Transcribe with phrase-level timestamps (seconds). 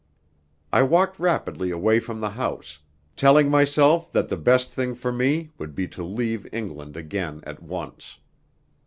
[0.73, 2.79] I walked rapidly away from the house,
[3.15, 7.61] telling myself that the best thing for me would be to leave England again at
[7.61, 8.17] once.